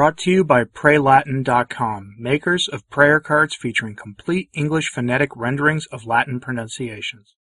Brought 0.00 0.16
to 0.20 0.30
you 0.30 0.44
by 0.44 0.64
PrayLatin.com, 0.64 2.14
makers 2.18 2.68
of 2.68 2.88
prayer 2.88 3.20
cards 3.20 3.54
featuring 3.54 3.96
complete 3.96 4.48
English 4.54 4.88
phonetic 4.88 5.36
renderings 5.36 5.84
of 5.92 6.06
Latin 6.06 6.40
pronunciations. 6.40 7.34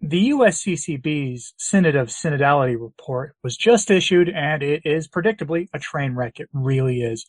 The 0.00 0.30
USCCB's 0.30 1.54
Synod 1.56 1.96
of 1.96 2.10
Synodality 2.10 2.80
report 2.80 3.34
was 3.42 3.56
just 3.56 3.90
issued 3.90 4.28
and 4.28 4.62
it 4.62 4.82
is 4.84 5.08
predictably 5.08 5.66
a 5.74 5.80
train 5.80 6.14
wreck. 6.14 6.38
It 6.38 6.48
really 6.52 7.00
is. 7.00 7.28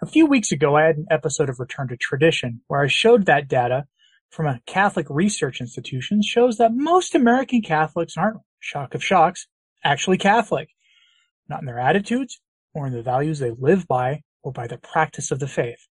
A 0.00 0.06
few 0.06 0.24
weeks 0.26 0.52
ago, 0.52 0.76
I 0.76 0.84
had 0.84 0.98
an 0.98 1.06
episode 1.10 1.50
of 1.50 1.58
Return 1.58 1.88
to 1.88 1.96
Tradition 1.96 2.60
where 2.68 2.82
I 2.82 2.86
showed 2.86 3.26
that 3.26 3.48
data 3.48 3.86
from 4.30 4.46
a 4.46 4.60
Catholic 4.66 5.08
research 5.10 5.60
institution 5.60 6.22
shows 6.22 6.58
that 6.58 6.70
most 6.72 7.16
American 7.16 7.60
Catholics 7.60 8.16
aren't, 8.16 8.38
shock 8.60 8.94
of 8.94 9.02
shocks, 9.02 9.48
actually 9.82 10.18
Catholic. 10.18 10.68
Not 11.48 11.58
in 11.58 11.66
their 11.66 11.80
attitudes, 11.80 12.40
or 12.76 12.86
in 12.86 12.92
the 12.92 13.02
values 13.02 13.38
they 13.38 13.52
live 13.58 13.88
by, 13.88 14.20
or 14.42 14.52
by 14.52 14.66
the 14.66 14.76
practice 14.76 15.30
of 15.30 15.40
the 15.40 15.48
faith. 15.48 15.88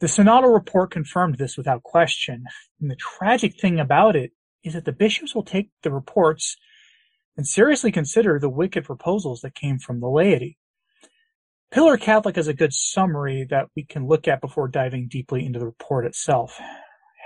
The 0.00 0.06
synodal 0.06 0.54
report 0.54 0.90
confirmed 0.90 1.36
this 1.36 1.58
without 1.58 1.82
question, 1.82 2.44
and 2.80 2.90
the 2.90 2.96
tragic 2.96 3.60
thing 3.60 3.78
about 3.78 4.16
it 4.16 4.32
is 4.64 4.72
that 4.72 4.86
the 4.86 4.92
bishops 4.92 5.34
will 5.34 5.42
take 5.42 5.68
the 5.82 5.92
reports 5.92 6.56
and 7.36 7.46
seriously 7.46 7.92
consider 7.92 8.38
the 8.38 8.48
wicked 8.48 8.84
proposals 8.84 9.42
that 9.42 9.54
came 9.54 9.78
from 9.78 10.00
the 10.00 10.08
laity. 10.08 10.56
Pillar 11.70 11.98
Catholic 11.98 12.36
has 12.36 12.48
a 12.48 12.54
good 12.54 12.72
summary 12.72 13.46
that 13.50 13.66
we 13.76 13.84
can 13.84 14.06
look 14.06 14.26
at 14.26 14.40
before 14.40 14.68
diving 14.68 15.08
deeply 15.08 15.44
into 15.44 15.58
the 15.58 15.66
report 15.66 16.06
itself. 16.06 16.58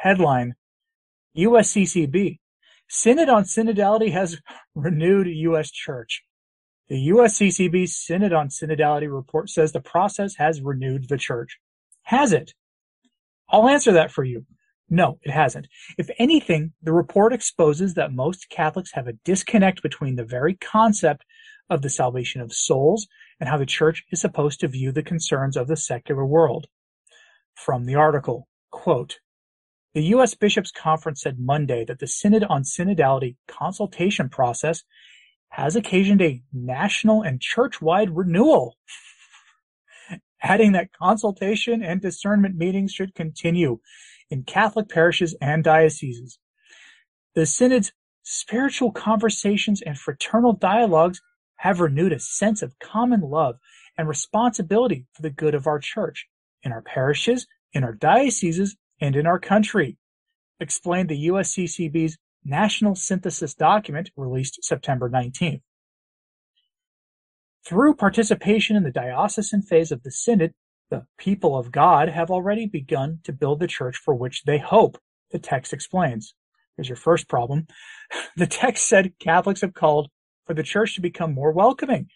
Headline 0.03 0.57
USCCB 1.37 2.39
Synod 2.89 3.29
on 3.29 3.45
Synodality 3.45 4.11
has 4.11 4.41
renewed 4.75 5.29
U.S. 5.29 5.71
Church. 5.71 6.25
The 6.89 7.09
USCCB 7.09 7.89
Synod 7.89 8.33
on 8.33 8.49
Synodality 8.49 9.13
report 9.13 9.51
says 9.51 9.73
the 9.73 9.81
process 9.81 10.37
has 10.37 10.61
renewed 10.61 11.09
the 11.09 11.19
church. 11.19 11.59
Has 12.05 12.33
it? 12.33 12.55
I'll 13.49 13.69
answer 13.69 13.93
that 13.93 14.13
for 14.13 14.23
you. 14.23 14.47
No, 14.89 15.19
it 15.23 15.33
hasn't. 15.33 15.67
If 15.99 16.11
anything, 16.19 16.73
the 16.81 16.93
report 16.93 17.33
exposes 17.33 17.95
that 17.95 18.13
most 18.13 18.49
Catholics 18.51 18.93
have 18.93 19.09
a 19.09 19.15
disconnect 19.25 19.83
between 19.83 20.15
the 20.15 20.25
very 20.25 20.55
concept 20.55 21.25
of 21.69 21.83
the 21.83 21.91
salvation 21.91 22.41
of 22.41 22.53
souls 22.53 23.09
and 23.41 23.49
how 23.49 23.59
the 23.59 23.67
church 23.67 24.05
is 24.13 24.21
supposed 24.21 24.61
to 24.61 24.69
view 24.69 24.93
the 24.93 25.03
concerns 25.03 25.57
of 25.57 25.67
the 25.67 25.77
secular 25.77 26.25
world. 26.25 26.69
From 27.55 27.87
the 27.87 27.97
article, 27.97 28.47
quote, 28.71 29.19
the 29.95 30.05
U.S. 30.05 30.35
Bishops' 30.35 30.71
Conference 30.71 31.23
said 31.23 31.41
Monday 31.41 31.85
that 31.87 31.99
the 31.99 32.07
Synod 32.07 32.45
on 32.45 32.63
Synodality 32.63 33.37
consultation 33.49 34.29
process 34.29 34.85
has 35.51 35.77
occasioned 35.77 36.23
a 36.23 36.43
national 36.53 37.23
and 37.23 37.41
church-wide 37.41 38.17
renewal, 38.17 38.77
adding 40.43 40.73
that 40.73 40.93
consultation 40.93 41.83
and 41.83 42.01
discernment 42.01 42.57
meetings 42.57 42.93
should 42.93 43.15
continue 43.15 43.79
in 44.31 44.43
Catholic 44.43 44.89
parishes 44.89 45.35
and 45.41 45.65
dioceses. 45.65 46.39
The 47.35 47.47
Synod's 47.47 47.93
spiritual 48.23 48.91
conversations 48.91 49.81
and 49.83 49.99
fraternal 49.99 50.53
dialogues 50.53 51.21
have 51.57 51.81
renewed 51.81 52.13
a 52.13 52.19
sense 52.19 52.63
of 52.63 52.79
common 52.79 53.21
love 53.21 53.57
and 53.97 54.09
responsibility 54.09 55.07
for 55.13 55.23
the 55.23 55.31
good 55.31 55.55
of 55.55 55.67
our 55.67 55.79
church, 55.79 56.27
in 56.63 56.73
our 56.73 56.83
parishes, 56.83 57.47
in 57.73 57.85
our 57.85 57.93
dioceses, 57.93 58.77
and 59.01 59.17
in 59.17 59.27
our 59.27 59.39
country, 59.39 59.97
explained 60.61 61.09
the 61.09 61.29
USCCB's 61.29 62.19
national 62.47 62.95
synthesis 62.95 63.55
document 63.55 64.11
released 64.17 64.65
September 64.65 65.11
19th. 65.11 65.63
Through 67.67 67.97
participation 67.97 68.77
in 68.77 68.85
the 68.85 68.93
diocesan 68.93 69.63
phase 69.63 69.91
of 69.91 70.03
the 70.05 70.11
synod, 70.11 70.53
the 70.89 71.07
people 71.19 71.59
of 71.59 71.73
God 71.73 72.09
have 72.09 72.31
already 72.31 72.67
begun 72.67 73.19
to 73.25 73.33
build 73.33 73.59
the 73.59 73.67
church 73.67 73.97
for 73.97 74.15
which 74.15 74.45
they 74.45 74.59
hope, 74.59 74.99
the 75.33 75.39
text 75.41 75.73
explains. 75.73 76.35
Here's 76.77 76.89
your 76.89 76.97
first 76.97 77.29
problem. 77.29 77.67
The 78.37 78.47
text 78.47 78.89
said 78.89 79.19
Catholics 79.19 79.63
have 79.63 79.75
called 79.75 80.11
for 80.47 80.55
the 80.55 80.63
church 80.63 80.95
to 80.95 81.01
become 81.01 81.35
more 81.35 81.51
welcoming, 81.51 82.09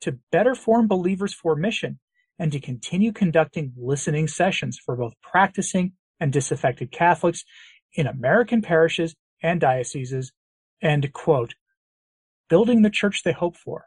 to 0.00 0.18
better 0.32 0.56
form 0.56 0.88
believers 0.88 1.32
for 1.32 1.54
mission, 1.54 2.00
and 2.36 2.50
to 2.50 2.58
continue 2.58 3.12
conducting 3.12 3.72
listening 3.76 4.26
sessions 4.26 4.76
for 4.76 4.96
both 4.96 5.12
practicing 5.22 5.92
and 6.18 6.32
disaffected 6.32 6.90
Catholics 6.90 7.44
in 7.92 8.08
American 8.08 8.60
parishes 8.60 9.14
and 9.46 9.60
dioceses, 9.60 10.32
end 10.82 11.12
quote. 11.12 11.54
Building 12.50 12.82
the 12.82 12.90
church 12.90 13.22
they 13.22 13.32
hope 13.32 13.56
for. 13.56 13.86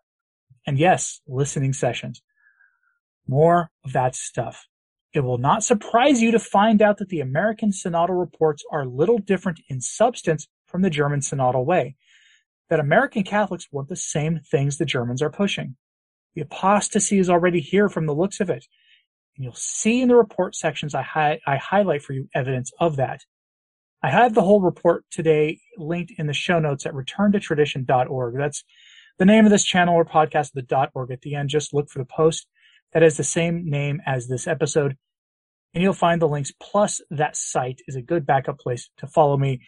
And 0.65 0.79
yes, 0.79 1.21
listening 1.27 1.73
sessions. 1.73 2.21
More 3.27 3.69
of 3.83 3.93
that 3.93 4.15
stuff. 4.15 4.67
It 5.13 5.21
will 5.21 5.37
not 5.37 5.63
surprise 5.63 6.21
you 6.21 6.31
to 6.31 6.39
find 6.39 6.81
out 6.81 6.97
that 6.97 7.09
the 7.09 7.19
American 7.19 7.71
synodal 7.71 8.19
reports 8.19 8.63
are 8.71 8.85
little 8.85 9.17
different 9.17 9.59
in 9.67 9.81
substance 9.81 10.47
from 10.67 10.81
the 10.81 10.89
German 10.89 11.19
synodal 11.19 11.65
way. 11.65 11.95
That 12.69 12.79
American 12.79 13.23
Catholics 13.23 13.67
want 13.71 13.89
the 13.89 13.95
same 13.95 14.39
things 14.51 14.77
the 14.77 14.85
Germans 14.85 15.21
are 15.21 15.31
pushing. 15.31 15.75
The 16.35 16.41
apostasy 16.41 17.17
is 17.17 17.29
already 17.29 17.59
here 17.59 17.89
from 17.89 18.05
the 18.05 18.13
looks 18.13 18.39
of 18.39 18.49
it. 18.49 18.65
And 19.35 19.43
you'll 19.43 19.55
see 19.55 20.01
in 20.01 20.07
the 20.07 20.15
report 20.15 20.55
sections 20.55 20.93
I, 20.93 21.01
hi- 21.01 21.39
I 21.47 21.57
highlight 21.57 22.03
for 22.03 22.13
you 22.13 22.29
evidence 22.35 22.71
of 22.79 22.95
that. 22.97 23.21
I 24.01 24.09
have 24.09 24.33
the 24.33 24.43
whole 24.43 24.61
report 24.61 25.05
today 25.11 25.59
linked 25.77 26.13
in 26.17 26.27
the 26.27 26.33
show 26.33 26.59
notes 26.59 26.85
at 26.85 26.93
returntotradition.org. 26.93 28.35
That's 28.37 28.63
the 29.17 29.25
name 29.25 29.45
of 29.45 29.51
this 29.51 29.65
channel 29.65 29.95
or 29.95 30.05
podcast, 30.05 30.53
the 30.53 30.89
.org 30.93 31.11
at 31.11 31.21
the 31.21 31.35
end. 31.35 31.49
Just 31.49 31.73
look 31.73 31.89
for 31.89 31.99
the 31.99 32.05
post 32.05 32.47
that 32.93 33.03
has 33.03 33.17
the 33.17 33.23
same 33.23 33.69
name 33.69 34.01
as 34.05 34.27
this 34.27 34.47
episode 34.47 34.97
and 35.73 35.83
you'll 35.83 35.93
find 35.93 36.21
the 36.21 36.27
links. 36.27 36.51
Plus 36.59 37.01
that 37.11 37.35
site 37.35 37.81
is 37.87 37.95
a 37.95 38.01
good 38.01 38.25
backup 38.25 38.59
place 38.59 38.89
to 38.97 39.07
follow 39.07 39.37
me 39.37 39.61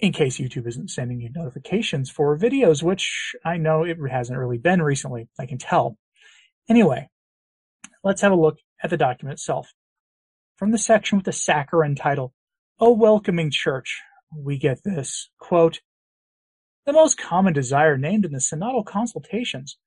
in 0.00 0.12
case 0.12 0.38
YouTube 0.38 0.66
isn't 0.66 0.90
sending 0.90 1.20
you 1.20 1.30
notifications 1.30 2.10
for 2.10 2.38
videos, 2.38 2.82
which 2.82 3.34
I 3.44 3.56
know 3.56 3.84
it 3.84 3.98
hasn't 4.10 4.38
really 4.38 4.58
been 4.58 4.82
recently. 4.82 5.28
I 5.38 5.46
can 5.46 5.58
tell. 5.58 5.96
Anyway, 6.68 7.08
let's 8.02 8.22
have 8.22 8.32
a 8.32 8.36
look 8.36 8.58
at 8.82 8.90
the 8.90 8.96
document 8.96 9.34
itself. 9.34 9.72
From 10.56 10.70
the 10.70 10.78
section 10.78 11.18
with 11.18 11.24
the 11.24 11.32
saccharine 11.32 11.94
title, 11.94 12.32
a 12.82 12.90
welcoming 12.90 13.48
church, 13.48 14.02
we 14.36 14.58
get 14.58 14.82
this 14.82 15.30
quote, 15.38 15.78
the 16.84 16.92
most 16.92 17.16
common 17.16 17.52
desire 17.52 17.96
named 17.96 18.24
in 18.24 18.32
the 18.32 18.38
synodal 18.38 18.84
consultations 18.84 19.78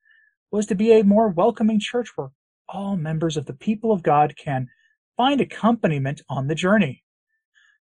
was 0.50 0.66
to 0.68 0.76
be 0.76 0.94
a 0.94 1.04
more 1.04 1.28
welcoming 1.28 1.78
church 1.78 2.08
where 2.16 2.30
all 2.70 2.96
members 2.96 3.36
of 3.36 3.48
the 3.48 3.54
people 3.54 3.92
of 3.92 4.02
God 4.02 4.36
can 4.38 4.70
find 5.18 5.42
accompaniment 5.42 6.22
on 6.30 6.48
the 6.48 6.56
journey. 6.56 7.04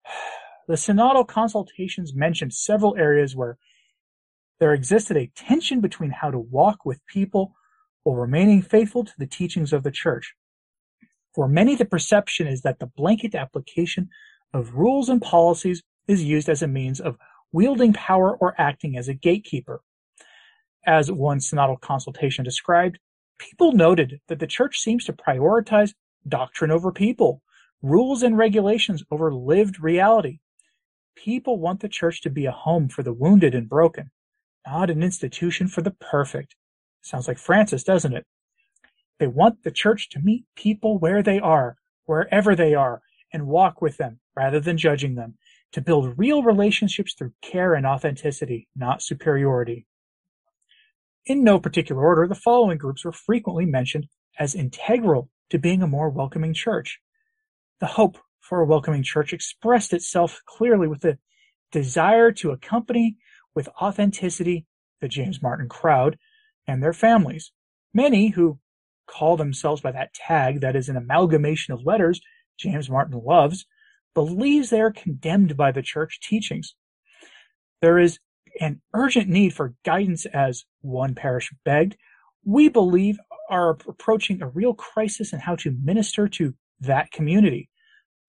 The 0.68 0.74
synodal 0.74 1.26
consultations 1.26 2.14
mentioned 2.14 2.52
several 2.52 2.94
areas 2.98 3.34
where 3.34 3.56
there 4.60 4.74
existed 4.74 5.16
a 5.16 5.32
tension 5.34 5.80
between 5.80 6.10
how 6.10 6.30
to 6.30 6.38
walk 6.38 6.84
with 6.84 7.00
people 7.06 7.54
while 8.02 8.16
remaining 8.16 8.60
faithful 8.60 9.02
to 9.06 9.12
the 9.16 9.26
teachings 9.26 9.72
of 9.72 9.82
the 9.82 9.90
church. 9.90 10.34
For 11.34 11.48
many, 11.48 11.74
the 11.74 11.86
perception 11.86 12.46
is 12.46 12.60
that 12.60 12.80
the 12.80 12.90
blanket 12.94 13.34
application 13.34 14.10
of 14.52 14.74
rules 14.74 15.08
and 15.08 15.20
policies 15.20 15.82
is 16.06 16.24
used 16.24 16.48
as 16.48 16.62
a 16.62 16.68
means 16.68 17.00
of 17.00 17.16
wielding 17.52 17.92
power 17.92 18.36
or 18.36 18.54
acting 18.58 18.96
as 18.96 19.08
a 19.08 19.14
gatekeeper. 19.14 19.80
As 20.86 21.10
one 21.10 21.38
synodal 21.38 21.80
consultation 21.80 22.44
described, 22.44 22.98
people 23.38 23.72
noted 23.72 24.20
that 24.28 24.38
the 24.38 24.46
church 24.46 24.78
seems 24.78 25.04
to 25.04 25.12
prioritize 25.12 25.94
doctrine 26.26 26.70
over 26.70 26.92
people, 26.92 27.42
rules 27.82 28.22
and 28.22 28.36
regulations 28.36 29.02
over 29.10 29.32
lived 29.32 29.80
reality. 29.80 30.40
People 31.14 31.58
want 31.58 31.80
the 31.80 31.88
church 31.88 32.22
to 32.22 32.30
be 32.30 32.46
a 32.46 32.52
home 32.52 32.88
for 32.88 33.02
the 33.02 33.12
wounded 33.12 33.54
and 33.54 33.68
broken, 33.68 34.10
not 34.66 34.90
an 34.90 35.02
institution 35.02 35.68
for 35.68 35.82
the 35.82 35.90
perfect. 35.90 36.54
Sounds 37.02 37.28
like 37.28 37.38
Francis, 37.38 37.84
doesn't 37.84 38.14
it? 38.14 38.24
They 39.18 39.26
want 39.26 39.62
the 39.62 39.70
church 39.70 40.08
to 40.10 40.20
meet 40.20 40.44
people 40.54 40.98
where 40.98 41.22
they 41.22 41.40
are, 41.40 41.76
wherever 42.06 42.54
they 42.54 42.74
are, 42.74 43.02
and 43.32 43.46
walk 43.46 43.82
with 43.82 43.96
them 43.96 44.20
rather 44.36 44.60
than 44.60 44.78
judging 44.78 45.14
them, 45.14 45.34
to 45.72 45.80
build 45.80 46.16
real 46.16 46.42
relationships 46.42 47.14
through 47.14 47.32
care 47.42 47.74
and 47.74 47.86
authenticity, 47.86 48.68
not 48.74 49.02
superiority. 49.02 49.86
In 51.26 51.44
no 51.44 51.58
particular 51.60 52.02
order, 52.02 52.26
the 52.26 52.34
following 52.34 52.78
groups 52.78 53.04
were 53.04 53.12
frequently 53.12 53.66
mentioned 53.66 54.06
as 54.38 54.54
integral 54.54 55.28
to 55.50 55.58
being 55.58 55.82
a 55.82 55.86
more 55.86 56.08
welcoming 56.08 56.54
church. 56.54 57.00
The 57.80 57.86
hope 57.86 58.18
for 58.40 58.60
a 58.60 58.66
welcoming 58.66 59.02
church 59.02 59.32
expressed 59.32 59.92
itself 59.92 60.40
clearly 60.46 60.88
with 60.88 61.00
the 61.00 61.18
desire 61.70 62.32
to 62.32 62.50
accompany 62.50 63.16
with 63.54 63.68
authenticity 63.80 64.66
the 65.00 65.08
James 65.08 65.42
Martin 65.42 65.68
crowd 65.68 66.18
and 66.66 66.82
their 66.82 66.92
families. 66.92 67.52
Many 67.92 68.28
who 68.28 68.58
call 69.06 69.36
themselves 69.36 69.80
by 69.80 69.92
that 69.92 70.14
tag 70.14 70.60
that 70.60 70.76
is 70.76 70.88
an 70.88 70.96
amalgamation 70.96 71.74
of 71.74 71.84
letters 71.84 72.20
James 72.58 72.90
Martin 72.90 73.20
loves, 73.24 73.66
believes 74.14 74.70
they 74.70 74.80
are 74.80 74.92
condemned 74.92 75.56
by 75.56 75.72
the 75.72 75.82
church 75.82 76.20
teachings. 76.20 76.74
There 77.80 77.98
is 77.98 78.18
an 78.60 78.80
urgent 78.94 79.28
need 79.28 79.54
for 79.54 79.74
guidance 79.84 80.26
as 80.26 80.64
one 80.80 81.14
parish 81.14 81.52
begged. 81.64 81.96
We 82.44 82.68
believe 82.68 83.18
are 83.48 83.70
approaching 83.70 84.42
a 84.42 84.48
real 84.48 84.74
crisis 84.74 85.32
in 85.32 85.40
how 85.40 85.56
to 85.56 85.76
minister 85.82 86.28
to 86.28 86.54
that 86.80 87.10
community, 87.12 87.68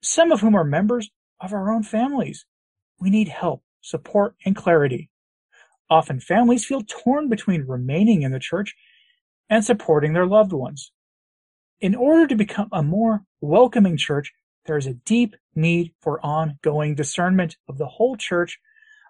some 0.02 0.32
of 0.32 0.42
whom 0.42 0.56
are 0.56 0.64
members 0.64 1.10
of 1.42 1.54
our 1.54 1.72
own 1.72 1.84
families. 1.84 2.46
We 3.00 3.10
need 3.10 3.28
help, 3.28 3.64
support, 3.82 4.36
and 4.46 4.56
clarity. 4.56 5.10
Often 5.90 6.22
families 6.22 6.66
feel 6.66 6.84
torn 6.88 7.30
between 7.30 7.66
remaining 7.66 8.22
in 8.22 8.32
the 8.32 8.40
church 8.40 8.76
and 9.50 9.66
supporting 9.66 10.14
their 10.14 10.28
loved 10.28 10.54
ones. 10.54 10.92
In 11.82 11.96
order 11.96 12.28
to 12.28 12.36
become 12.36 12.68
a 12.74 12.84
more 12.84 13.24
welcoming 13.40 13.96
church, 13.96 14.34
there 14.66 14.78
is 14.78 14.86
a 14.86 14.96
deep 14.96 15.36
need 15.56 15.94
for 16.02 16.24
ongoing 16.26 16.94
discernment 16.94 17.56
of 17.70 17.78
the 17.78 17.88
whole 17.88 18.18
church 18.18 18.60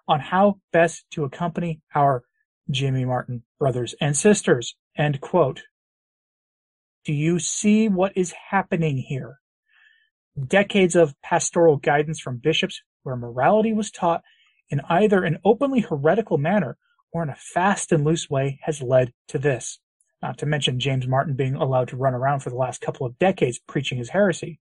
on 0.06 0.20
how 0.20 0.60
best 0.72 1.04
to 1.10 1.24
accompany 1.24 1.80
our 1.94 2.22
Jimmy 2.70 3.04
Martin 3.04 3.42
brothers 3.58 3.94
and 4.00 4.16
sisters. 4.16 4.76
End 4.96 5.20
quote. 5.20 5.62
Do 7.04 7.12
you 7.12 7.40
see 7.40 7.88
what 7.88 8.12
is 8.14 8.34
happening 8.50 8.98
here? 8.98 9.40
Decades 10.46 10.94
of 10.94 11.20
pastoral 11.22 11.76
guidance 11.76 12.20
from 12.20 12.38
bishops 12.38 12.82
where 13.02 13.16
morality 13.16 13.72
was 13.72 13.90
taught 13.90 14.22
in 14.68 14.80
either 14.88 15.24
an 15.24 15.38
openly 15.44 15.80
heretical 15.80 16.38
manner 16.38 16.76
or 17.12 17.24
in 17.24 17.30
a 17.30 17.36
fast 17.36 17.90
and 17.90 18.04
loose 18.04 18.30
way 18.30 18.60
has 18.62 18.80
led 18.80 19.12
to 19.26 19.38
this. 19.38 19.80
Not 20.22 20.38
to 20.38 20.46
mention 20.46 20.80
James 20.80 21.06
Martin 21.06 21.34
being 21.34 21.54
allowed 21.54 21.88
to 21.88 21.96
run 21.96 22.14
around 22.14 22.40
for 22.40 22.50
the 22.50 22.56
last 22.56 22.80
couple 22.80 23.06
of 23.06 23.18
decades 23.18 23.58
preaching 23.58 23.98
his 23.98 24.10
heresy. 24.10 24.60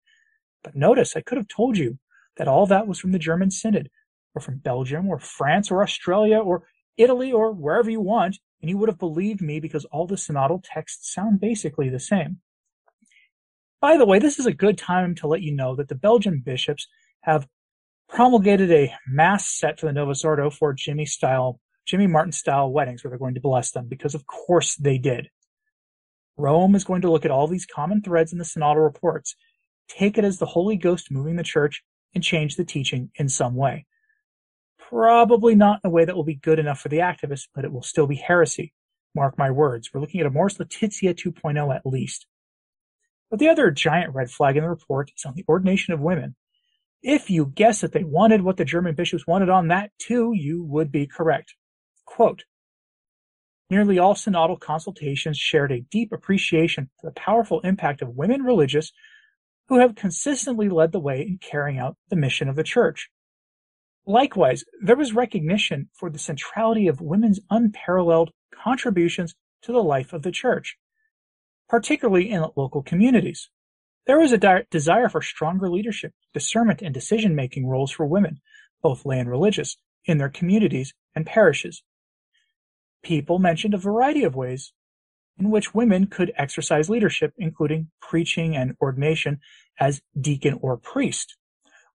But 0.62 0.74
notice, 0.74 1.16
I 1.16 1.20
could 1.20 1.38
have 1.38 1.48
told 1.48 1.76
you 1.76 1.98
that 2.36 2.48
all 2.48 2.66
that 2.66 2.86
was 2.88 2.98
from 2.98 3.12
the 3.12 3.18
German 3.18 3.50
Synod, 3.50 3.90
or 4.34 4.40
from 4.40 4.58
Belgium, 4.58 5.08
or 5.08 5.18
France, 5.18 5.70
or 5.70 5.82
Australia, 5.82 6.38
or 6.38 6.66
Italy, 6.96 7.32
or 7.32 7.52
wherever 7.52 7.90
you 7.90 8.00
want, 8.00 8.38
and 8.60 8.68
you 8.70 8.78
would 8.78 8.88
have 8.88 8.98
believed 8.98 9.40
me 9.40 9.60
because 9.60 9.84
all 9.86 10.06
the 10.06 10.16
synodal 10.16 10.62
texts 10.64 11.12
sound 11.12 11.40
basically 11.40 11.88
the 11.88 12.00
same. 12.00 12.38
By 13.80 13.98
the 13.98 14.06
way, 14.06 14.18
this 14.18 14.38
is 14.38 14.46
a 14.46 14.52
good 14.52 14.78
time 14.78 15.14
to 15.16 15.26
let 15.26 15.42
you 15.42 15.54
know 15.54 15.76
that 15.76 15.88
the 15.88 15.94
Belgian 15.94 16.42
bishops 16.44 16.88
have 17.20 17.46
promulgated 18.08 18.72
a 18.72 18.94
mass 19.06 19.46
set 19.48 19.78
for 19.78 19.86
the 19.86 19.92
Novus 19.92 20.24
Ordo 20.24 20.50
for 20.50 20.72
Jimmy 20.72 21.04
style, 21.04 21.60
Jimmy 21.86 22.06
Martin 22.06 22.32
style 22.32 22.72
weddings 22.72 23.04
where 23.04 23.10
they're 23.10 23.18
going 23.18 23.34
to 23.34 23.40
bless 23.40 23.72
them 23.72 23.86
because 23.86 24.14
of 24.14 24.26
course 24.26 24.76
they 24.76 24.98
did. 24.98 25.28
Rome 26.36 26.74
is 26.74 26.84
going 26.84 27.02
to 27.02 27.10
look 27.10 27.24
at 27.24 27.30
all 27.30 27.46
these 27.46 27.66
common 27.66 28.02
threads 28.02 28.32
in 28.32 28.38
the 28.38 28.44
synodal 28.44 28.82
reports, 28.82 29.36
take 29.88 30.18
it 30.18 30.24
as 30.24 30.38
the 30.38 30.46
Holy 30.46 30.76
Ghost 30.76 31.10
moving 31.10 31.36
the 31.36 31.42
church, 31.42 31.82
and 32.14 32.22
change 32.22 32.56
the 32.56 32.64
teaching 32.64 33.10
in 33.16 33.28
some 33.28 33.54
way. 33.54 33.86
Probably 34.78 35.54
not 35.54 35.80
in 35.82 35.88
a 35.88 35.90
way 35.90 36.04
that 36.04 36.14
will 36.14 36.24
be 36.24 36.34
good 36.36 36.58
enough 36.58 36.80
for 36.80 36.88
the 36.88 36.98
activists, 36.98 37.48
but 37.54 37.64
it 37.64 37.72
will 37.72 37.82
still 37.82 38.06
be 38.06 38.16
heresy. 38.16 38.72
Mark 39.14 39.38
my 39.38 39.50
words. 39.50 39.90
We're 39.92 40.00
looking 40.00 40.20
at 40.20 40.26
Amoris 40.26 40.58
Laetitia 40.58 41.14
2.0 41.14 41.74
at 41.74 41.86
least. 41.86 42.26
But 43.30 43.38
the 43.38 43.48
other 43.48 43.70
giant 43.70 44.14
red 44.14 44.30
flag 44.30 44.56
in 44.56 44.62
the 44.62 44.68
report 44.68 45.10
is 45.16 45.24
on 45.24 45.34
the 45.34 45.44
ordination 45.48 45.94
of 45.94 46.00
women. 46.00 46.36
If 47.02 47.30
you 47.30 47.46
guess 47.46 47.80
that 47.80 47.92
they 47.92 48.04
wanted 48.04 48.42
what 48.42 48.56
the 48.56 48.64
German 48.64 48.94
bishops 48.94 49.26
wanted 49.26 49.50
on 49.50 49.68
that 49.68 49.90
too, 49.98 50.32
you 50.34 50.62
would 50.64 50.90
be 50.90 51.06
correct. 51.06 51.54
Quote, 52.04 52.44
Nearly 53.70 53.98
all 53.98 54.14
synodal 54.14 54.60
consultations 54.60 55.38
shared 55.38 55.72
a 55.72 55.80
deep 55.80 56.12
appreciation 56.12 56.90
for 57.00 57.08
the 57.08 57.14
powerful 57.14 57.60
impact 57.60 58.02
of 58.02 58.16
women 58.16 58.42
religious 58.42 58.92
who 59.68 59.78
have 59.78 59.94
consistently 59.94 60.68
led 60.68 60.92
the 60.92 61.00
way 61.00 61.22
in 61.22 61.38
carrying 61.38 61.78
out 61.78 61.96
the 62.10 62.16
mission 62.16 62.48
of 62.48 62.56
the 62.56 62.62
church. 62.62 63.08
Likewise, 64.06 64.64
there 64.82 64.96
was 64.96 65.14
recognition 65.14 65.88
for 65.94 66.10
the 66.10 66.18
centrality 66.18 66.86
of 66.86 67.00
women's 67.00 67.40
unparalleled 67.50 68.30
contributions 68.52 69.34
to 69.62 69.72
the 69.72 69.82
life 69.82 70.12
of 70.12 70.22
the 70.22 70.30
church, 70.30 70.76
particularly 71.68 72.30
in 72.30 72.44
local 72.54 72.82
communities. 72.82 73.48
There 74.06 74.18
was 74.18 74.32
a 74.32 74.38
di- 74.38 74.64
desire 74.70 75.08
for 75.08 75.22
stronger 75.22 75.70
leadership, 75.70 76.12
discernment, 76.34 76.82
and 76.82 76.92
decision 76.92 77.34
making 77.34 77.66
roles 77.66 77.90
for 77.90 78.04
women, 78.04 78.40
both 78.82 79.06
lay 79.06 79.18
and 79.18 79.30
religious, 79.30 79.78
in 80.04 80.18
their 80.18 80.28
communities 80.28 80.92
and 81.14 81.24
parishes. 81.24 81.82
People 83.04 83.38
mentioned 83.38 83.74
a 83.74 83.78
variety 83.78 84.24
of 84.24 84.34
ways 84.34 84.72
in 85.38 85.50
which 85.50 85.74
women 85.74 86.06
could 86.06 86.32
exercise 86.36 86.88
leadership, 86.88 87.34
including 87.36 87.90
preaching 88.00 88.56
and 88.56 88.74
ordination 88.80 89.40
as 89.78 90.00
deacon 90.18 90.58
or 90.62 90.76
priest. 90.78 91.36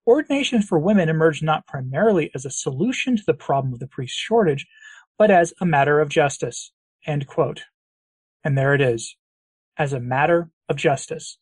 Ordination 0.06 0.62
for 0.62 0.78
women 0.78 1.08
emerged 1.08 1.42
not 1.42 1.66
primarily 1.66 2.30
as 2.34 2.46
a 2.46 2.50
solution 2.50 3.16
to 3.16 3.22
the 3.26 3.34
problem 3.34 3.72
of 3.72 3.80
the 3.80 3.86
priest 3.88 4.14
shortage, 4.14 4.66
but 5.18 5.30
as 5.30 5.52
a 5.60 5.66
matter 5.66 6.00
of 6.00 6.08
justice. 6.08 6.72
End 7.06 7.26
quote. 7.26 7.64
And 8.44 8.56
there 8.56 8.74
it 8.74 8.80
is. 8.80 9.16
As 9.76 9.92
a 9.92 10.00
matter 10.00 10.50
of 10.68 10.76
justice. 10.76 11.38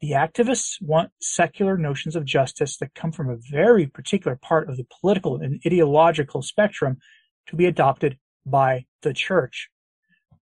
The 0.00 0.12
activists 0.12 0.80
want 0.80 1.10
secular 1.20 1.76
notions 1.76 2.14
of 2.14 2.24
justice 2.24 2.76
that 2.78 2.94
come 2.94 3.12
from 3.12 3.30
a 3.30 3.36
very 3.50 3.86
particular 3.86 4.36
part 4.36 4.68
of 4.68 4.76
the 4.76 4.86
political 5.00 5.36
and 5.36 5.60
ideological 5.66 6.42
spectrum 6.42 6.98
to 7.46 7.56
be 7.56 7.66
adopted 7.66 8.18
by 8.46 8.86
the 9.02 9.12
church. 9.12 9.68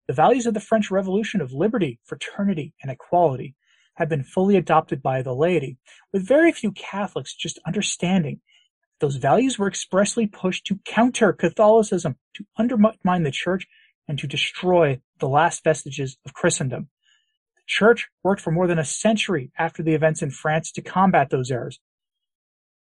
The 0.06 0.14
values 0.14 0.46
of 0.46 0.54
the 0.54 0.60
French 0.60 0.90
Revolution 0.90 1.40
of 1.40 1.52
liberty, 1.52 1.98
fraternity, 2.04 2.74
and 2.80 2.92
equality 2.92 3.56
have 3.94 4.08
been 4.08 4.22
fully 4.22 4.56
adopted 4.56 5.02
by 5.02 5.22
the 5.22 5.34
laity, 5.34 5.78
with 6.12 6.26
very 6.26 6.52
few 6.52 6.70
Catholics 6.72 7.34
just 7.34 7.58
understanding 7.66 8.40
that 8.90 9.06
those 9.06 9.16
values 9.16 9.58
were 9.58 9.66
expressly 9.66 10.26
pushed 10.26 10.66
to 10.66 10.78
counter 10.84 11.32
Catholicism, 11.32 12.16
to 12.34 12.44
undermine 12.56 13.22
the 13.24 13.30
church, 13.30 13.66
and 14.06 14.18
to 14.18 14.26
destroy 14.26 15.00
the 15.18 15.28
last 15.28 15.64
vestiges 15.64 16.18
of 16.24 16.34
Christendom. 16.34 16.88
The 17.56 17.62
church 17.66 18.08
worked 18.22 18.42
for 18.42 18.52
more 18.52 18.68
than 18.68 18.78
a 18.78 18.84
century 18.84 19.50
after 19.58 19.82
the 19.82 19.94
events 19.94 20.22
in 20.22 20.30
France 20.30 20.70
to 20.72 20.82
combat 20.82 21.30
those 21.30 21.50
errors, 21.50 21.80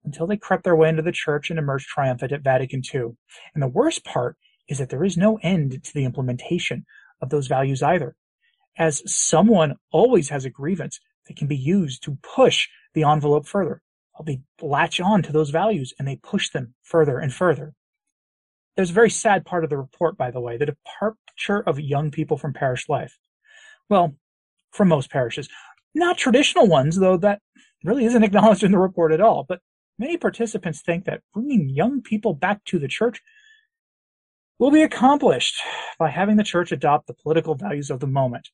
until 0.05 0.27
they 0.27 0.37
crept 0.37 0.65
their 0.65 0.77
way 0.77 0.91
into 0.91 1.01
the 1.01 1.13
church 1.13 1.49
and 1.49 1.59
emerged 1.59 1.87
triumphant 1.87 2.33
at 2.33 2.43
Vatican 2.43 2.83
II. 2.93 3.17
And 3.55 3.63
the 3.63 3.69
worst 3.69 4.05
part 4.05 4.37
is 4.69 4.79
that 4.79 4.91
there 4.91 5.05
is 5.05 5.17
no 5.17 5.39
end 5.43 5.83
to 5.85 5.95
the 5.95 6.05
implementation 6.05 6.85
of 7.21 7.31
those 7.31 7.47
values 7.47 7.83
either 7.83 8.17
as 8.77 9.03
someone 9.07 9.77
always 9.93 10.29
has 10.31 10.45
a 10.45 10.51
grievance 10.51 11.01
that 11.27 11.37
can 11.37 11.47
be 11.47 11.57
used 11.57 12.03
to 12.03 12.19
push 12.23 12.69
the 12.93 13.05
envelope 13.05 13.47
further. 13.47 13.83
They 14.25 14.41
latch 14.61 15.01
on 15.01 15.23
to 15.23 15.33
those 15.33 15.51
values 15.51 15.93
and 15.99 16.07
they 16.07 16.17
push 16.17 16.51
them 16.51 16.75
further 16.83 17.19
and 17.19 17.33
further. 17.33 17.75
There's 18.77 18.91
a 18.91 18.95
very 18.95 19.11
sad 19.11 19.45
part 19.45 19.65
of 19.65 19.71
the 19.71 19.77
report, 19.77 20.17
by 20.17 20.31
the 20.31 20.41
way, 20.41 20.57
the 20.57 20.67
departure 20.67 21.63
of 21.67 21.81
young 21.81 22.11
people 22.11 22.37
from 22.37 22.53
parish 22.53 22.89
life. 22.89 23.19
Well, 23.89 24.17
from 24.71 24.89
most 24.89 25.11
parishes. 25.11 25.49
Not 25.95 26.19
traditional 26.19 26.67
ones, 26.67 26.97
though 26.97 27.17
that 27.19 27.41
really 27.85 28.05
isn't 28.05 28.23
acknowledged 28.25 28.65
in 28.65 28.73
the 28.73 28.79
report 28.79 29.13
at 29.13 29.21
all. 29.21 29.45
But 29.49 29.61
many 29.99 30.17
participants 30.17 30.81
think 30.81 31.05
that 31.05 31.23
bringing 31.33 31.69
young 31.69 32.03
people 32.03 32.35
back 32.35 32.65
to 32.67 32.79
the 32.79 32.89
church 32.89 33.23
will 34.59 34.71
be 34.71 34.83
accomplished 34.83 35.57
by 35.99 36.11
having 36.11 36.37
the 36.37 36.45
church 36.45 36.73
adopt 36.73 37.07
the 37.07 37.15
political 37.15 37.55
values 37.55 37.91
of 37.91 38.01
the 38.01 38.07
moment 38.07 38.49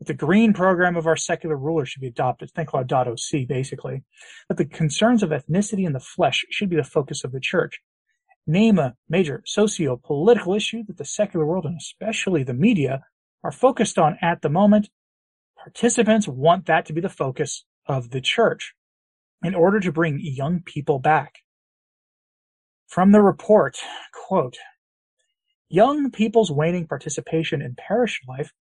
that 0.00 0.06
the 0.06 0.14
green 0.14 0.52
program 0.52 0.96
of 0.96 1.06
our 1.06 1.16
secular 1.16 1.56
rulers 1.56 1.90
should 1.90 2.00
be 2.00 2.08
adopted. 2.08 2.50
Think 2.50 2.70
Laudato 2.70 3.18
Si, 3.18 3.44
basically. 3.44 4.02
That 4.48 4.56
the 4.56 4.64
concerns 4.64 5.22
of 5.22 5.30
ethnicity 5.30 5.86
and 5.86 5.94
the 5.94 6.00
flesh 6.00 6.44
should 6.50 6.70
be 6.70 6.76
the 6.76 6.84
focus 6.84 7.22
of 7.22 7.32
the 7.32 7.40
church. 7.40 7.80
Name 8.46 8.78
a 8.78 8.96
major 9.08 9.42
socio-political 9.46 10.54
issue 10.54 10.82
that 10.88 10.96
the 10.96 11.04
secular 11.04 11.44
world 11.44 11.66
and 11.66 11.76
especially 11.76 12.42
the 12.42 12.54
media 12.54 13.04
are 13.44 13.52
focused 13.52 13.98
on 13.98 14.16
at 14.22 14.40
the 14.40 14.48
moment. 14.48 14.88
Participants 15.56 16.26
want 16.26 16.64
that 16.66 16.86
to 16.86 16.94
be 16.94 17.02
the 17.02 17.10
focus 17.10 17.64
of 17.86 18.10
the 18.10 18.22
church 18.22 18.74
in 19.44 19.54
order 19.54 19.80
to 19.80 19.92
bring 19.92 20.18
young 20.18 20.62
people 20.64 20.98
back. 20.98 21.40
From 22.86 23.12
the 23.12 23.20
report, 23.20 23.76
quote, 24.12 24.56
Young 25.72 26.10
people's 26.10 26.50
waning 26.50 26.88
participation 26.88 27.62
in 27.62 27.76
parish 27.76 28.20
life 28.26 28.52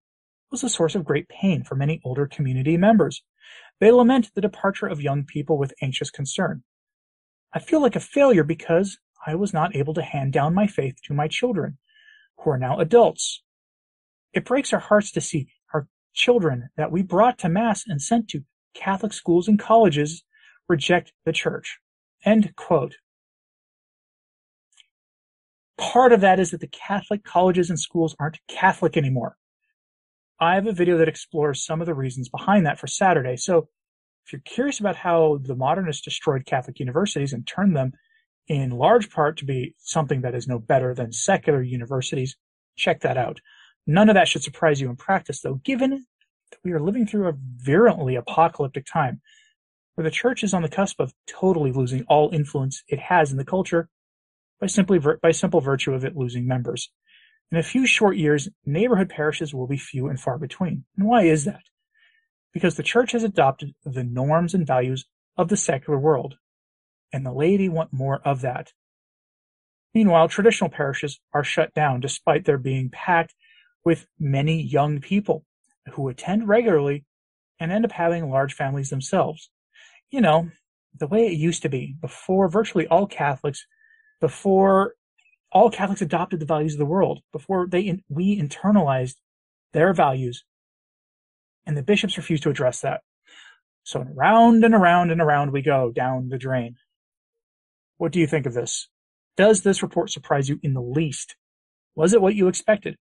was 0.51 0.63
a 0.63 0.69
source 0.69 0.95
of 0.95 1.07
great 1.07 1.27
pain 1.27 1.65
for 1.65 1.75
many 1.75 2.03
older 2.05 2.27
community 2.27 2.77
members. 2.77 3.23
They 3.81 3.91
lament 3.91 4.31
the 4.35 4.43
departure 4.43 4.87
of 4.87 5.01
young 5.01 5.25
people 5.25 5.57
with 5.57 5.73
anxious 5.81 6.11
concern. 6.11 6.65
I 7.55 7.61
feel 7.61 7.81
like 7.81 7.97
a 7.97 8.01
failure 8.01 8.45
because 8.45 8.99
I 9.27 9.37
was 9.37 9.55
not 9.55 9.75
able 9.75 9.95
to 9.95 10.03
hand 10.03 10.35
down 10.35 10.53
my 10.53 10.67
faith 10.67 10.97
to 11.05 11.15
my 11.15 11.29
children, 11.29 11.79
who 12.37 12.51
are 12.51 12.59
now 12.59 12.79
adults. 12.79 13.43
It 14.35 14.45
breaks 14.45 14.75
our 14.75 14.79
hearts 14.79 15.11
to 15.13 15.23
see 15.23 15.49
our 15.73 15.89
children 16.13 16.69
that 16.77 16.93
we 16.93 17.01
brought 17.01 17.39
to 17.39 17.49
Mass 17.49 17.85
and 17.87 18.03
sent 18.03 18.29
to 18.29 18.45
Catholic 18.75 19.15
schools 19.15 19.49
and 19.49 19.59
colleges 19.59 20.25
reject 20.69 21.15
the 21.25 21.33
church. 21.33 21.79
End 22.23 22.55
quote. 22.55 22.97
Part 25.79 26.13
of 26.13 26.21
that 26.21 26.41
is 26.41 26.51
that 26.51 26.61
the 26.61 26.67
Catholic 26.67 27.25
colleges 27.25 27.71
and 27.71 27.79
schools 27.79 28.17
aren't 28.19 28.41
Catholic 28.49 28.97
anymore. 28.97 29.37
I 30.41 30.57
have 30.57 30.67
a 30.67 30.73
video 30.73 30.99
that 30.99 31.09
explores 31.09 31.65
some 31.65 31.81
of 31.81 31.87
the 31.87 31.95
reasons 31.95 32.29
behind 32.29 32.67
that 32.67 32.79
for 32.79 32.89
Saturday. 32.89 33.37
So 33.37 33.69
if 34.27 34.33
you're 34.33 34.43
curious 34.45 34.81
about 34.81 34.97
how 34.97 35.39
the 35.43 35.55
modernists 35.55 36.03
destroyed 36.03 36.47
Catholic 36.47 36.81
universities 36.81 37.33
and 37.33 37.47
turned 37.47 37.77
them 37.77 37.93
in 38.49 38.71
large 38.71 39.11
part 39.11 39.37
to 39.39 39.45
be 39.45 39.75
something 39.79 40.21
that 40.23 40.35
is 40.35 40.49
no 40.49 40.59
better 40.59 40.95
than 40.95 41.13
secular 41.13 41.63
universities, 41.63 42.37
check 42.77 43.01
that 43.01 43.17
out. 43.17 43.41
None 43.87 44.09
of 44.09 44.15
that 44.15 44.29
should 44.29 44.43
surprise 44.43 44.81
you 44.81 44.91
in 44.91 44.97
practice, 44.97 45.41
though, 45.41 45.61
given 45.65 45.91
that 46.51 46.59
we 46.65 46.73
are 46.73 46.81
living 46.81 47.07
through 47.07 47.29
a 47.29 47.35
virulently 47.57 48.17
apocalyptic 48.17 48.85
time 48.85 49.21
where 49.95 50.05
the 50.05 50.11
church 50.11 50.43
is 50.43 50.55
on 50.55 50.63
the 50.63 50.69
cusp 50.69 51.01
of 51.01 51.13
totally 51.27 51.73
losing 51.73 52.05
all 52.05 52.31
influence 52.33 52.83
it 52.89 52.99
has 52.99 53.31
in 53.31 53.39
the 53.39 53.45
culture 53.45 53.89
by 54.61 54.67
simply 54.67 54.99
by 54.99 55.31
simple 55.31 55.61
virtue 55.61 55.93
of 55.93 56.05
it 56.05 56.17
losing 56.17 56.47
members. 56.47 56.91
In 57.51 57.59
a 57.59 57.63
few 57.63 57.87
short 57.87 58.17
years, 58.17 58.49
neighborhood 58.67 59.09
parishes 59.09 59.55
will 59.55 59.67
be 59.67 59.79
few 59.79 60.09
and 60.09 60.21
far 60.21 60.39
between. 60.39 60.85
And 60.97 61.07
why 61.07 61.23
is 61.23 61.45
that? 61.45 61.63
Because 62.53 62.77
the 62.77 62.83
church 62.83 63.13
has 63.13 63.25
adopted 63.25 63.75
the 63.85 64.05
norms 64.05 64.55
and 64.55 64.67
values 64.67 65.07
of 65.37 65.49
the 65.49 65.57
secular 65.57 65.99
world, 65.99 66.37
and 67.13 67.25
the 67.25 67.33
laity 67.33 67.69
want 67.69 67.93
more 67.93 68.21
of 68.25 68.43
that. 68.43 68.73
Meanwhile, 69.95 70.29
traditional 70.29 70.71
parishes 70.71 71.21
are 71.33 71.45
shut 71.45 71.73
down 71.75 72.01
despite 72.01 72.45
their 72.45 72.59
being 72.59 72.91
packed 72.91 73.35
with 73.85 74.07
many 74.19 74.61
young 74.61 75.01
people 75.01 75.45
who 75.93 76.09
attend 76.09 76.49
regularly 76.49 77.05
and 77.59 77.73
end 77.73 77.85
up 77.85 77.93
having 77.93 78.31
large 78.31 78.55
families 78.55 78.91
themselves. 78.91 79.51
You 80.11 80.21
know, 80.21 80.51
the 80.95 81.07
way 81.07 81.27
it 81.27 81.39
used 81.39 81.63
to 81.63 81.69
be 81.69 81.97
before 82.01 82.49
virtually 82.49 82.87
all 82.87 83.07
Catholics, 83.07 83.67
before 84.21 84.95
all 85.51 85.71
Catholics 85.71 86.03
adopted 86.03 86.41
the 86.41 86.47
values 86.47 86.75
of 86.75 86.79
the 86.79 86.87
world, 86.87 87.21
before 87.33 87.67
they 87.67 88.03
we 88.09 88.41
internalized 88.41 89.17
their 89.73 89.93
values, 89.93 90.45
and 91.67 91.77
the 91.77 91.83
bishops 91.83 92.17
refused 92.17 92.43
to 92.43 92.51
address 92.51 92.81
that. 92.81 93.01
So 93.85 94.01
around 94.01 94.65
and 94.65 94.75
around 94.75 95.11
and 95.11 95.21
around 95.21 95.53
we 95.53 95.63
go 95.63 95.91
down 95.91 96.29
the 96.29 96.39
drain. 96.39 96.77
What 97.97 98.13
do 98.13 98.21
you 98.21 98.27
think 98.27 98.47
of 98.47 98.55
this? 98.55 98.89
Does 99.37 99.63
this 99.63 99.83
report 99.83 100.11
surprise 100.11 100.49
you 100.49 100.61
in 100.63 100.75
the 100.75 100.83
least? 100.83 101.37
Was 101.95 102.13
it 102.13 102.21
what 102.21 102.35
you 102.35 102.49
expected? 102.49 102.97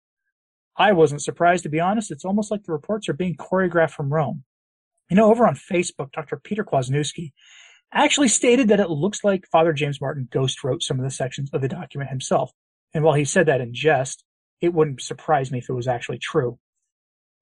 I 0.75 0.91
wasn't 0.91 1.21
surprised, 1.21 1.63
to 1.63 1.69
be 1.69 1.79
honest. 1.79 2.11
It's 2.11 2.25
almost 2.25 2.51
like 2.51 2.63
the 2.63 2.71
reports 2.71 3.07
are 3.07 3.13
being 3.13 3.35
choreographed 3.35 3.91
from 3.91 4.13
Rome. 4.13 4.43
You 5.09 5.15
know, 5.15 5.29
over 5.29 5.45
on 5.45 5.55
Facebook, 5.55 6.11
Dr. 6.11 6.37
Peter 6.37 6.63
Kwasniewski 6.63 7.31
actually 7.93 8.27
stated 8.27 8.69
that 8.69 8.79
it 8.79 8.89
looks 8.89 9.23
like 9.23 9.47
Father 9.51 9.73
James 9.73 10.01
Martin 10.01 10.27
ghost 10.31 10.63
wrote 10.63 10.83
some 10.83 10.99
of 10.99 11.03
the 11.03 11.11
sections 11.11 11.49
of 11.53 11.61
the 11.61 11.67
document 11.67 12.09
himself. 12.09 12.51
And 12.93 13.03
while 13.03 13.13
he 13.13 13.25
said 13.25 13.45
that 13.47 13.61
in 13.61 13.73
jest, 13.73 14.23
it 14.61 14.73
wouldn't 14.73 15.01
surprise 15.01 15.51
me 15.51 15.59
if 15.59 15.69
it 15.69 15.73
was 15.73 15.87
actually 15.87 16.19
true. 16.19 16.57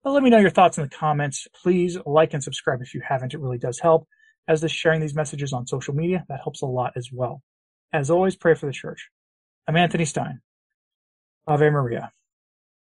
But 0.04 0.12
let 0.12 0.24
me 0.24 0.30
know 0.30 0.40
your 0.40 0.50
thoughts 0.50 0.78
in 0.78 0.84
the 0.84 0.90
comments. 0.90 1.48
Please 1.62 1.98
like 2.06 2.34
and 2.34 2.44
subscribe 2.44 2.82
if 2.82 2.94
you 2.94 3.02
haven't. 3.08 3.34
It 3.34 3.40
really 3.40 3.60
does 3.60 3.80
help. 3.80 4.08
As 4.48 4.62
this 4.62 4.72
sharing 4.72 5.02
these 5.02 5.14
messages 5.14 5.54
on 5.54 5.68
social 5.68 5.94
media, 5.94 6.26
that 6.28 6.42
helps 6.44 6.62
a 6.62 6.66
lot 6.66 6.94
as 6.96 7.10
well. 7.12 7.44
As 7.94 8.10
always, 8.10 8.36
pray 8.36 8.56
for 8.56 8.66
the 8.66 8.72
church. 8.72 9.10
I'm 9.68 9.78
Anthony 9.78 10.06
Stine. 10.06 10.40
Ave 11.48 11.70
Maria. 11.70 12.12